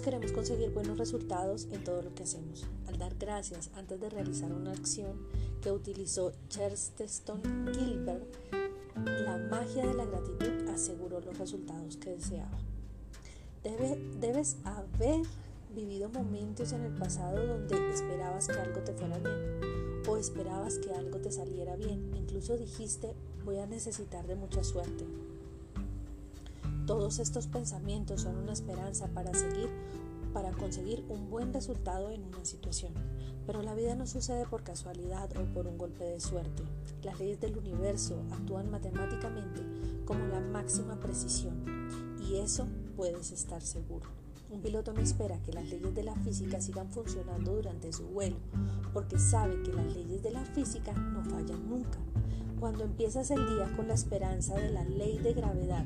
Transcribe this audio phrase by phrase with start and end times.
[0.00, 2.66] Queremos conseguir buenos resultados en todo lo que hacemos.
[2.88, 5.16] Al dar gracias antes de realizar una acción
[5.62, 7.40] que utilizó Chesterton
[7.72, 8.24] Gilbert,
[8.96, 12.58] la magia de la gratitud aseguró los resultados que deseaba.
[14.20, 15.22] debes haber
[15.74, 20.92] vivido momentos en el pasado donde esperabas que algo te fuera bien o esperabas que
[20.92, 22.12] algo te saliera bien.
[22.14, 25.04] Incluso dijiste, voy a necesitar de mucha suerte.
[26.86, 29.70] Todos estos pensamientos son una esperanza para seguir
[30.34, 32.92] para conseguir un buen resultado en una situación.
[33.46, 36.64] Pero la vida no sucede por casualidad o por un golpe de suerte.
[37.02, 39.62] Las leyes del universo actúan matemáticamente
[40.04, 41.64] como la máxima precisión
[42.28, 44.23] y eso puedes estar seguro.
[44.54, 48.36] Un piloto no espera que las leyes de la física sigan funcionando durante su vuelo,
[48.92, 51.98] porque sabe que las leyes de la física no fallan nunca.
[52.60, 55.84] Cuando empiezas el día con la esperanza de la ley de gravedad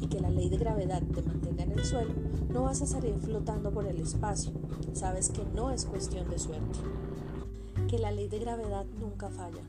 [0.00, 2.14] y que la ley de gravedad te mantenga en el suelo,
[2.52, 4.52] no vas a salir flotando por el espacio.
[4.92, 6.78] Sabes que no es cuestión de suerte.
[7.88, 9.64] Que la ley de gravedad nunca falla.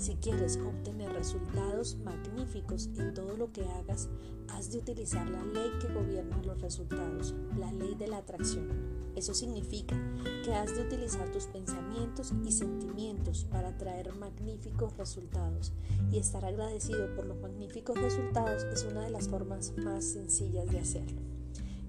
[0.00, 4.08] Si quieres obtener resultados magníficos en todo lo que hagas,
[4.48, 8.66] has de utilizar la ley que gobierna los resultados, la ley de la atracción.
[9.14, 9.94] Eso significa
[10.42, 15.74] que has de utilizar tus pensamientos y sentimientos para traer magníficos resultados
[16.10, 20.78] y estar agradecido por los magníficos resultados es una de las formas más sencillas de
[20.78, 21.20] hacerlo.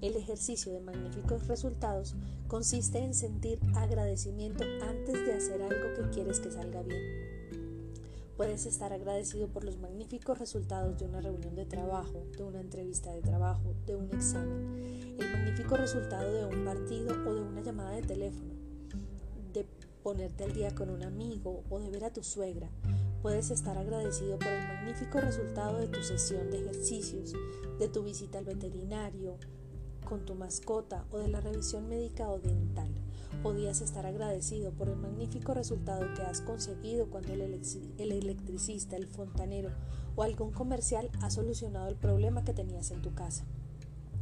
[0.02, 2.14] El ejercicio de magníficos resultados
[2.46, 7.31] consiste en sentir agradecimiento antes de hacer algo que quieres que salga bien.
[8.36, 13.12] Puedes estar agradecido por los magníficos resultados de una reunión de trabajo, de una entrevista
[13.12, 17.90] de trabajo, de un examen, el magnífico resultado de un partido o de una llamada
[17.90, 18.54] de teléfono,
[19.52, 19.66] de
[20.02, 22.70] ponerte al día con un amigo o de ver a tu suegra.
[23.20, 27.34] Puedes estar agradecido por el magnífico resultado de tu sesión de ejercicios,
[27.78, 29.36] de tu visita al veterinario,
[30.08, 32.90] con tu mascota o de la revisión médica o dental.
[33.42, 37.40] Podías estar agradecido por el magnífico resultado que has conseguido cuando el,
[37.98, 39.70] electricista, el fontanero
[40.14, 43.44] o algún comercial ha solucionado el problema que tenías en tu casa.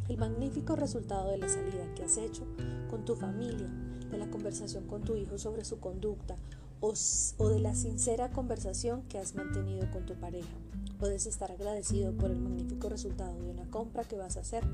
[0.09, 2.47] El magnífico resultado de la salida que has hecho
[2.88, 3.69] con tu familia,
[4.10, 6.36] de la conversación con tu hijo sobre su conducta
[6.80, 10.48] o, de la sincera conversación que has mantenido con tu pareja.
[10.98, 14.64] Puedes estar agradecido por el magnífico resultado de una compra que vas a hacer,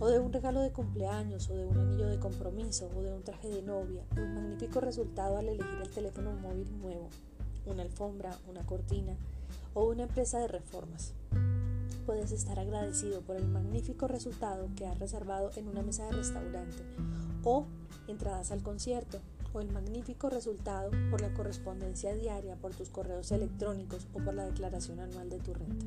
[0.00, 3.22] o de un regalo de cumpleaños, o de un anillo de compromiso, o de un
[3.22, 7.08] traje de novia, o un magnífico resultado al elegir el teléfono móvil nuevo,
[7.66, 9.14] una alfombra, una cortina,
[9.74, 11.12] o una empresa de reformas.
[12.06, 16.78] Puedes estar agradecido por el magnífico resultado que has reservado en una mesa de restaurante,
[17.44, 17.66] o
[18.08, 19.20] entradas al concierto,
[19.52, 24.46] o el magnífico resultado por la correspondencia diaria, por tus correos electrónicos o por la
[24.46, 25.86] declaración anual de tu renta.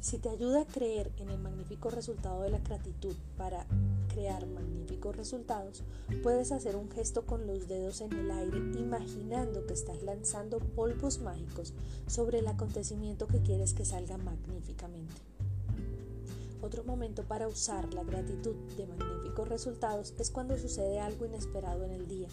[0.00, 3.66] Si te ayuda a creer en el magnífico resultado de la gratitud para
[4.14, 5.82] crear magníficos resultados,
[6.22, 11.18] puedes hacer un gesto con los dedos en el aire imaginando que estás lanzando polvos
[11.20, 11.74] mágicos
[12.06, 15.16] sobre el acontecimiento que quieres que salga magníficamente.
[16.60, 21.92] Otro momento para usar la gratitud de magníficos resultados es cuando sucede algo inesperado en
[21.92, 22.28] el día,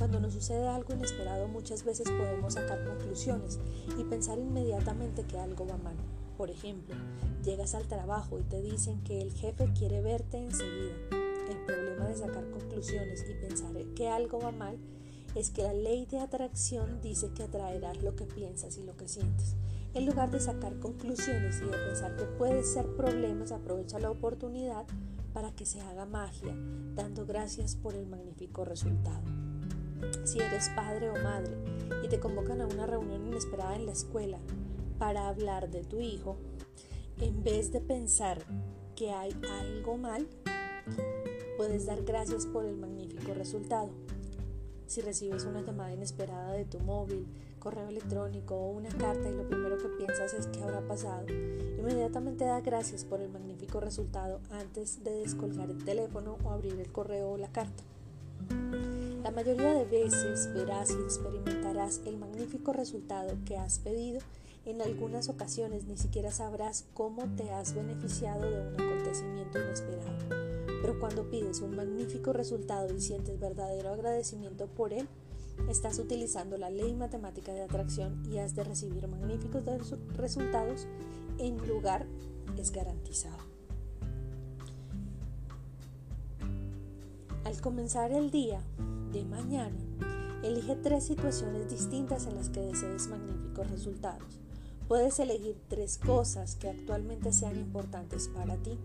[0.00, 3.60] cuando nos sucede algo inesperado muchas veces podemos sacar conclusiones
[3.98, 5.96] y pensar inmediatamente que algo va mal.
[6.38, 6.96] Por ejemplo,
[7.44, 10.94] llegas al trabajo y te dicen que el jefe quiere verte enseguida.
[11.50, 14.78] El problema de sacar conclusiones y pensar que algo va mal
[15.34, 19.06] es que la ley de atracción dice que atraerás lo que piensas y lo que
[19.06, 19.54] sientes.
[19.92, 24.86] En lugar de sacar conclusiones y de pensar que puede ser problemas, aprovecha la oportunidad
[25.32, 26.54] para que se haga magia,
[26.94, 29.22] dando gracias por el magnífico resultado.
[30.24, 31.56] Si eres padre o madre
[32.04, 34.38] y te convocan a una reunión inesperada en la escuela
[34.98, 36.36] para hablar de tu hijo,
[37.18, 38.38] en vez de pensar
[38.94, 40.28] que hay algo mal,
[41.56, 43.90] puedes dar gracias por el magnífico resultado.
[44.86, 47.26] Si recibes una llamada inesperada de tu móvil,
[47.60, 52.44] correo electrónico o una carta y lo primero que piensas es qué habrá pasado, inmediatamente
[52.44, 57.30] da gracias por el magnífico resultado antes de descolgar el teléfono o abrir el correo
[57.30, 57.84] o la carta.
[59.22, 64.20] La mayoría de veces verás y experimentarás el magnífico resultado que has pedido.
[64.64, 70.18] En algunas ocasiones ni siquiera sabrás cómo te has beneficiado de un acontecimiento inesperado.
[70.80, 75.06] Pero cuando pides un magnífico resultado y sientes verdadero agradecimiento por él,
[75.68, 79.64] estás utilizando la ley matemática de atracción y has de recibir magníficos
[80.16, 80.86] resultados
[81.38, 82.06] en lugar
[82.60, 83.38] es garantizado.
[87.44, 88.60] Al comenzar el día
[89.12, 89.78] de mañana,
[90.42, 94.40] elige tres situaciones distintas en las que desees magníficos resultados.
[94.88, 98.78] Puedes elegir tres cosas que actualmente sean importantes para ti.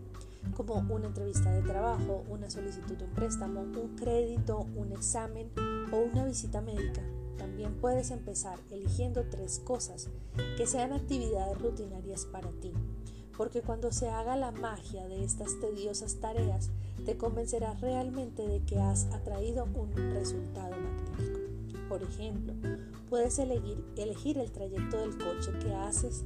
[0.55, 5.51] Como una entrevista de trabajo, una solicitud de un préstamo, un crédito, un examen
[5.91, 7.01] o una visita médica.
[7.37, 10.09] También puedes empezar eligiendo tres cosas
[10.57, 12.71] que sean actividades rutinarias para ti,
[13.37, 16.69] porque cuando se haga la magia de estas tediosas tareas,
[17.05, 21.39] te convencerás realmente de que has atraído un resultado magnífico.
[21.89, 22.53] Por ejemplo,
[23.09, 26.23] puedes elegir, elegir el trayecto del coche que haces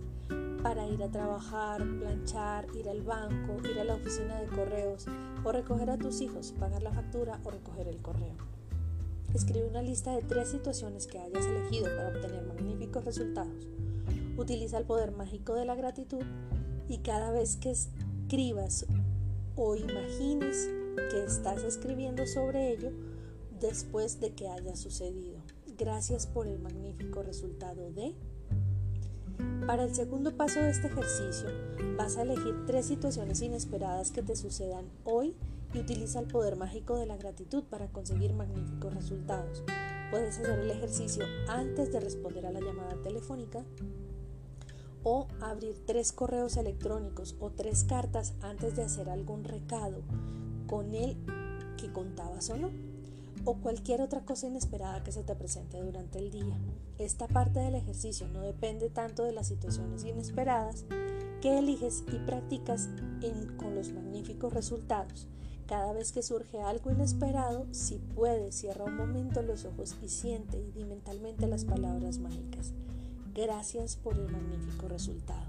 [0.61, 5.05] para ir a trabajar, planchar, ir al banco, ir a la oficina de correos
[5.43, 8.35] o recoger a tus hijos, pagar la factura o recoger el correo.
[9.33, 13.67] Escribe una lista de tres situaciones que hayas elegido para obtener magníficos resultados.
[14.37, 16.23] Utiliza el poder mágico de la gratitud
[16.87, 18.85] y cada vez que escribas
[19.55, 20.69] o imagines
[21.11, 22.91] que estás escribiendo sobre ello
[23.59, 25.37] después de que haya sucedido.
[25.77, 28.15] Gracias por el magnífico resultado de...
[29.67, 31.49] Para el segundo paso de este ejercicio,
[31.95, 35.35] vas a elegir tres situaciones inesperadas que te sucedan hoy
[35.73, 39.63] y utiliza el poder mágico de la gratitud para conseguir magníficos resultados.
[40.09, 43.63] Puedes hacer el ejercicio antes de responder a la llamada telefónica
[45.03, 50.01] o abrir tres correos electrónicos o tres cartas antes de hacer algún recado
[50.67, 51.15] con el
[51.77, 52.88] que contabas o no
[53.45, 56.57] o cualquier otra cosa inesperada que se te presente durante el día.
[56.97, 60.85] Esta parte del ejercicio no depende tanto de las situaciones inesperadas
[61.41, 62.89] que eliges y practicas
[63.57, 65.27] con los magníficos resultados.
[65.67, 70.57] Cada vez que surge algo inesperado, si puedes, cierra un momento los ojos y siente
[70.57, 72.73] y di mentalmente las palabras mágicas.
[73.35, 75.45] Gracias por el magnífico resultado.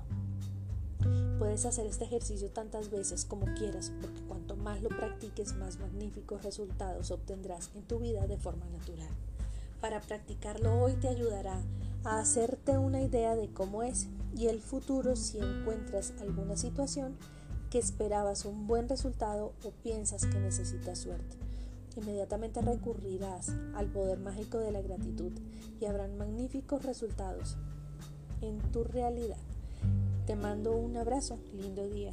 [1.39, 6.43] Puedes hacer este ejercicio tantas veces como quieras, porque cuanto más lo practiques, más magníficos
[6.43, 9.09] resultados obtendrás en tu vida de forma natural.
[9.81, 11.61] Para practicarlo hoy te ayudará
[12.05, 17.17] a hacerte una idea de cómo es y el futuro si encuentras alguna situación
[17.71, 21.37] que esperabas un buen resultado o piensas que necesitas suerte.
[21.97, 25.33] Inmediatamente recurrirás al poder mágico de la gratitud
[25.81, 27.57] y habrán magníficos resultados
[28.43, 29.39] en tu realidad.
[30.27, 32.13] Te mando un abrazo, lindo día.